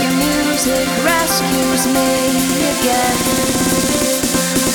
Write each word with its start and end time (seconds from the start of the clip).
Your 0.00 0.14
music 0.14 0.88
rescues 1.02 1.86
me 1.90 2.10
again. 2.74 3.16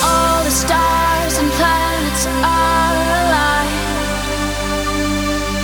All 0.04 0.44
the 0.44 0.52
stars 0.52 1.38
and 1.38 1.50
planets 1.52 2.26
are 2.44 2.96
alive. 3.22 3.72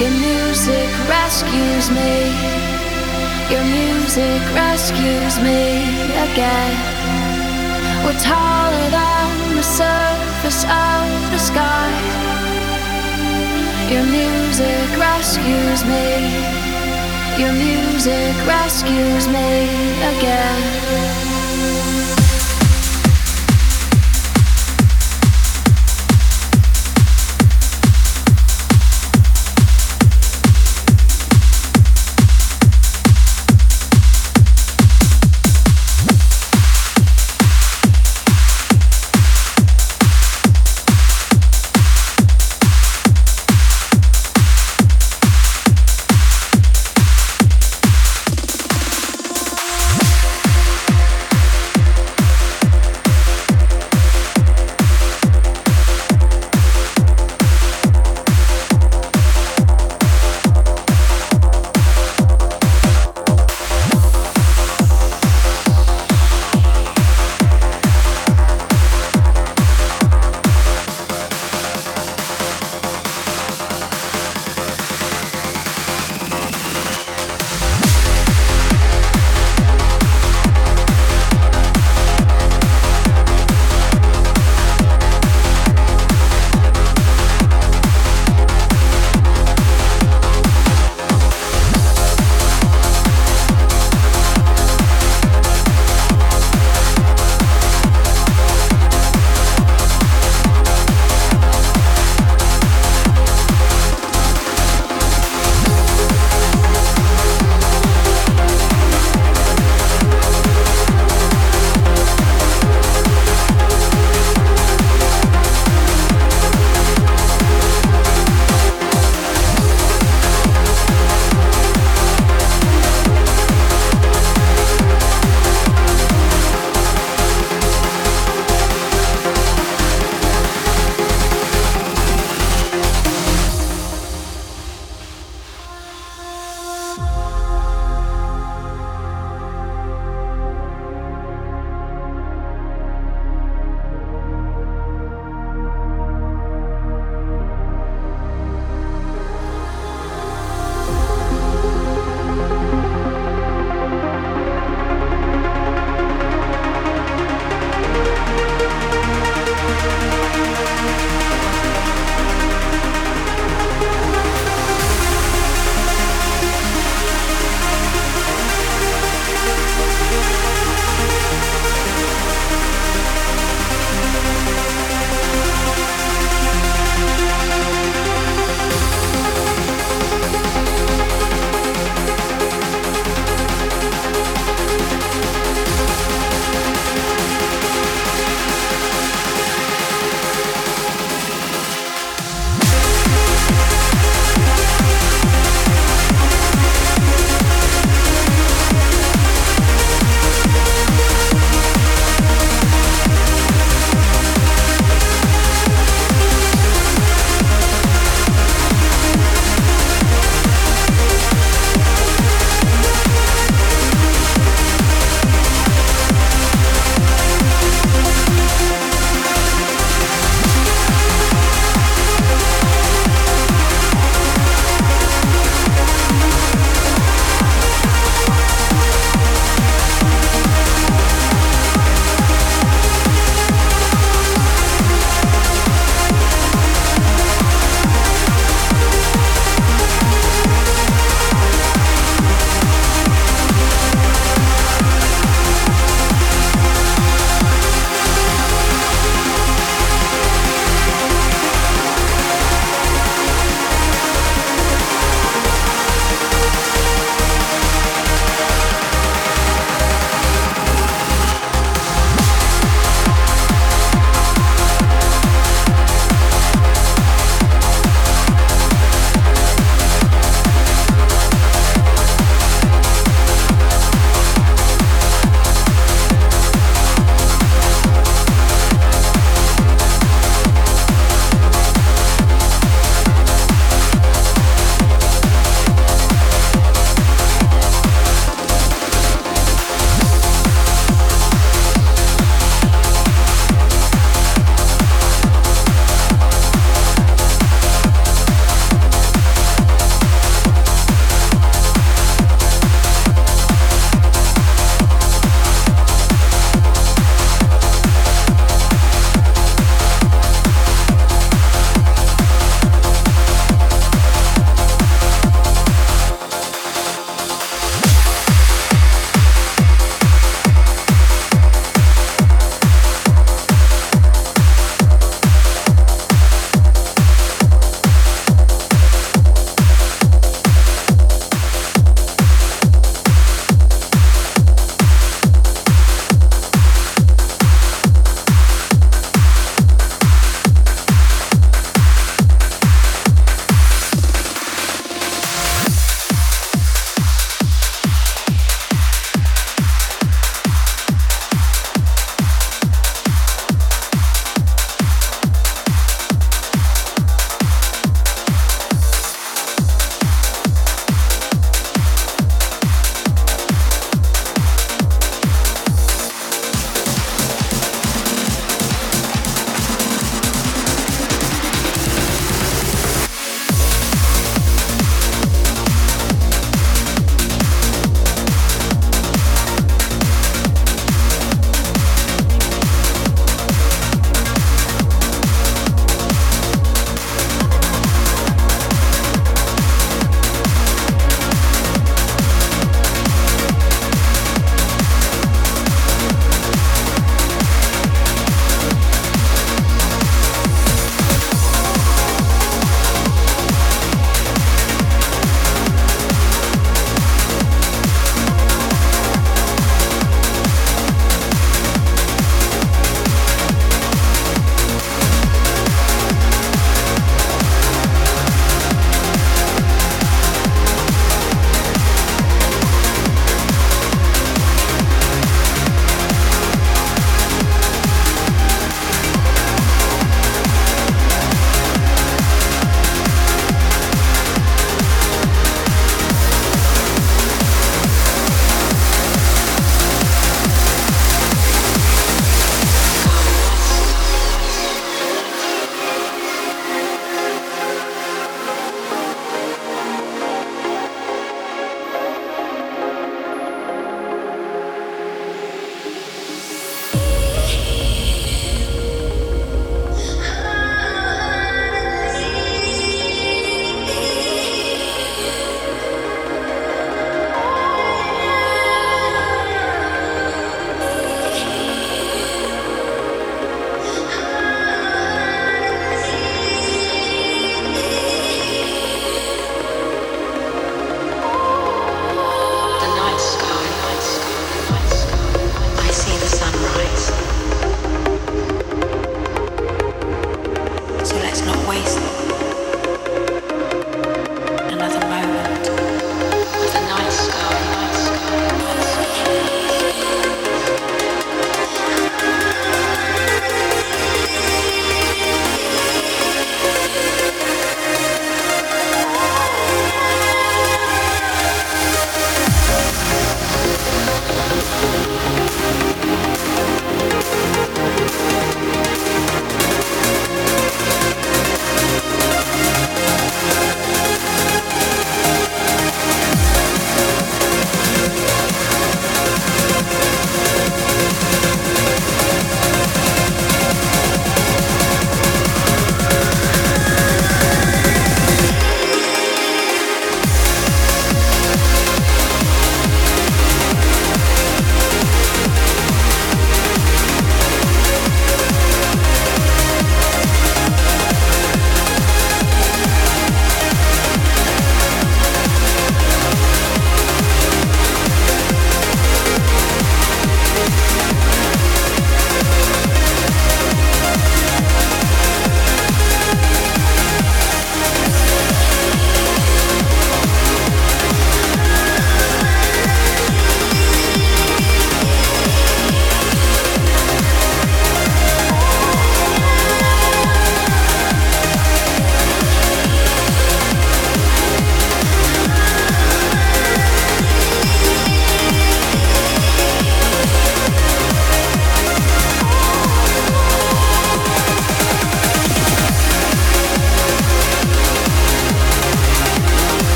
Your 0.00 0.10
music 0.10 0.90
rescues 1.08 1.90
me. 1.90 2.12
Your 3.48 3.64
music 3.64 4.42
rescues 4.52 5.40
me 5.40 5.84
again. 6.28 6.76
We're 8.04 8.20
taller 8.20 8.90
than 8.90 9.56
the 9.56 9.62
surface 9.62 10.64
of 10.64 11.04
the 11.32 11.38
sky. 11.38 11.90
Your 13.90 14.04
music 14.04 14.98
rescues 14.98 15.84
me. 15.84 16.55
Your 17.38 17.52
music 17.52 18.34
rescues 18.46 19.28
me 19.28 19.68
again. 20.16 21.25